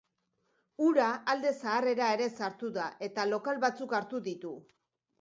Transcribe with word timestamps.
Ura 0.85 1.09
alde 1.33 1.51
zaharrera 1.59 2.09
ere 2.15 2.31
sartu 2.41 2.73
da, 2.81 2.89
eta 3.11 3.29
lokal 3.37 3.65
batzuk 3.69 3.99
hartu 4.01 4.27
ditu. 4.31 4.61